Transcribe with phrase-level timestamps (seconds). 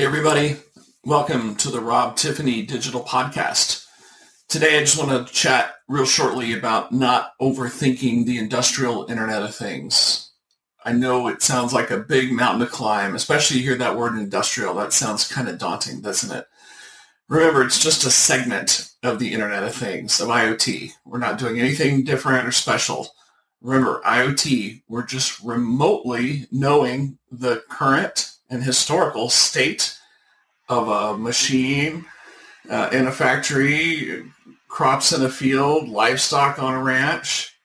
[0.00, 0.56] Hey, everybody.
[1.04, 3.84] Welcome to the Rob Tiffany Digital Podcast.
[4.48, 9.54] Today, I just want to chat real shortly about not overthinking the industrial Internet of
[9.54, 10.32] Things.
[10.86, 14.16] I know it sounds like a big mountain to climb, especially you hear that word
[14.16, 14.72] industrial.
[14.72, 16.46] That sounds kind of daunting, doesn't it?
[17.28, 20.92] Remember, it's just a segment of the Internet of Things, of IoT.
[21.04, 23.10] We're not doing anything different or special.
[23.60, 29.96] Remember, IoT, we're just remotely knowing the current and historical state
[30.70, 32.06] of a machine
[32.70, 34.24] uh, in a factory,
[34.68, 37.58] crops in a field, livestock on a ranch,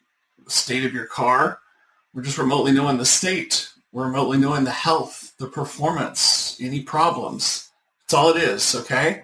[0.48, 1.60] state of your car.
[2.14, 3.70] We're just remotely knowing the state.
[3.92, 7.70] We're remotely knowing the health, the performance, any problems.
[8.02, 9.24] That's all it is, okay?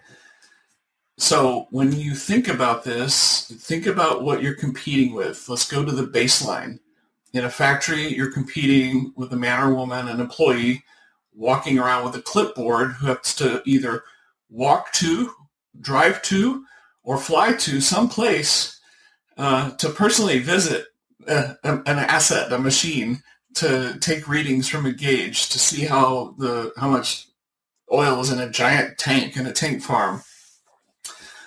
[1.18, 5.50] So when you think about this, think about what you're competing with.
[5.50, 6.80] Let's go to the baseline.
[7.34, 10.84] In a factory, you're competing with a man or woman, an employee
[11.34, 14.04] walking around with a clipboard who has to either
[14.50, 15.32] walk to,
[15.80, 16.66] drive to,
[17.04, 18.80] or fly to some place
[19.38, 20.88] uh, to personally visit
[21.28, 23.22] a, a, an asset, a machine,
[23.56, 27.28] to take readings from a gauge to see how the how much
[27.92, 30.22] oil is in a giant tank in a tank farm.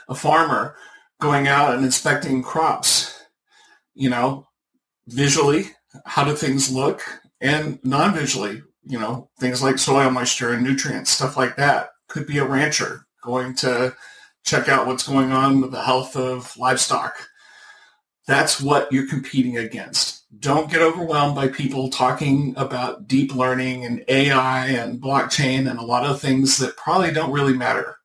[0.09, 0.77] A farmer
[1.21, 3.23] going out and inspecting crops,
[3.95, 4.49] you know,
[5.07, 5.71] visually,
[6.05, 7.03] how do things look,
[7.41, 11.91] and non-visually, you know, things like soil moisture and nutrients, stuff like that.
[12.09, 13.95] Could be a rancher going to
[14.45, 17.15] check out what's going on with the health of livestock.
[18.27, 20.25] That's what you're competing against.
[20.41, 25.85] Don't get overwhelmed by people talking about deep learning and AI and blockchain and a
[25.85, 27.97] lot of things that probably don't really matter.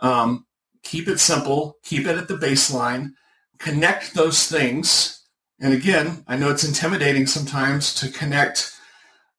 [0.00, 0.46] Um,
[0.82, 1.78] keep it simple.
[1.84, 3.12] Keep it at the baseline.
[3.58, 5.22] Connect those things.
[5.60, 8.74] And again, I know it's intimidating sometimes to connect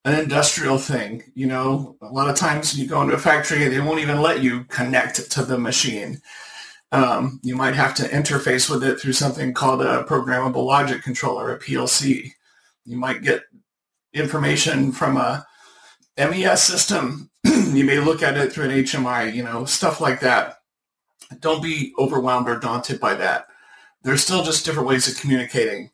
[0.06, 1.24] an industrial thing.
[1.34, 4.42] You know, a lot of times you go into a factory, they won't even let
[4.42, 6.22] you connect to the machine.
[6.92, 11.54] Um, you might have to interface with it through something called a programmable logic controller,
[11.54, 12.32] a PLC.
[12.86, 13.42] You might get
[14.14, 15.46] information from a
[16.18, 17.32] MES system.
[17.44, 20.60] you may look at it through an HMI, you know, stuff like that.
[21.40, 23.48] Don't be overwhelmed or daunted by that.
[24.04, 25.90] There's still just different ways of communicating.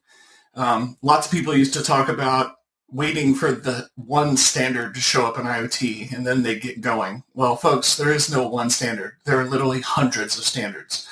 [0.53, 2.55] Um, lots of people used to talk about
[2.91, 7.23] waiting for the one standard to show up in IoT and then they get going.
[7.33, 9.13] Well, folks, there is no one standard.
[9.25, 11.07] There are literally hundreds of standards.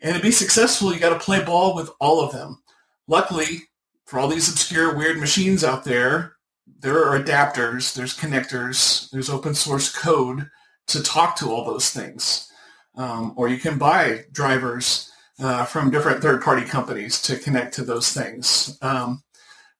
[0.00, 2.60] And to be successful, you got to play ball with all of them.
[3.06, 3.62] Luckily,
[4.04, 6.34] for all these obscure, weird machines out there,
[6.80, 10.50] there are adapters, there's connectors, there's open source code
[10.88, 12.50] to talk to all those things.
[12.96, 18.12] Um, or you can buy drivers uh, from different third-party companies to connect to those
[18.12, 18.76] things.
[18.82, 19.22] Um,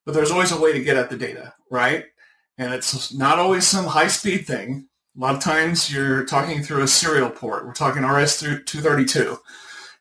[0.05, 2.05] but there's always a way to get at the data, right?
[2.57, 4.87] And it's not always some high speed thing.
[5.15, 7.65] A lot of times you're talking through a serial port.
[7.65, 9.37] We're talking RS-232.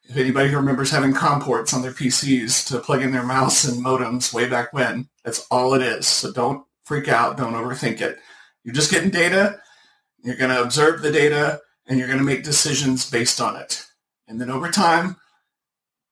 [0.05, 3.65] If anybody who remembers having COM ports on their PCs to plug in their mouse
[3.65, 6.07] and modems way back when, that's all it is.
[6.07, 7.37] So don't freak out.
[7.37, 8.19] Don't overthink it.
[8.65, 9.61] You're just getting data.
[10.23, 13.85] You're going to observe the data and you're going to make decisions based on it.
[14.29, 15.17] And then over time,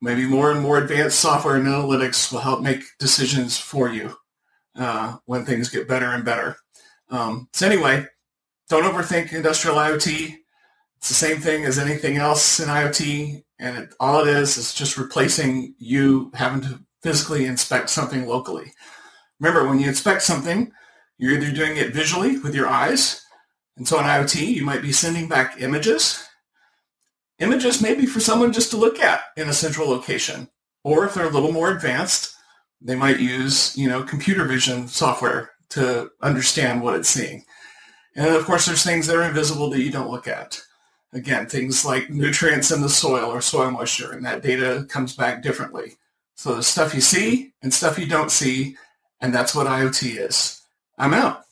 [0.00, 4.14] maybe more and more advanced software and analytics will help make decisions for you
[4.76, 6.56] uh, when things get better and better.
[7.10, 8.06] Um, so anyway,
[8.68, 10.36] don't overthink industrial IoT.
[10.96, 14.74] It's the same thing as anything else in IoT, and it, all it is is
[14.74, 18.72] just replacing you having to physically inspect something locally.
[19.40, 20.70] Remember, when you inspect something,
[21.18, 23.24] you're either doing it visually with your eyes,
[23.76, 26.22] and so in IoT, you might be sending back images
[27.40, 30.48] images maybe for someone just to look at in a central location.
[30.84, 32.34] Or if they're a little more advanced,
[32.80, 37.44] they might use, you know, computer vision software to understand what it's seeing.
[38.16, 40.60] And of course, there's things that are invisible that you don't look at.
[41.12, 45.42] Again, things like nutrients in the soil or soil moisture, and that data comes back
[45.42, 45.96] differently.
[46.36, 48.76] So there's stuff you see and stuff you don't see,
[49.20, 50.62] and that's what IoT is.
[50.98, 51.44] I'm out.